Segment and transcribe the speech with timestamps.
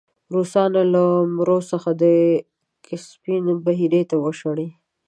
[0.35, 1.03] روسان له
[1.35, 2.03] مرو څخه د
[2.85, 4.67] کسپین بحیرې ته وشړی.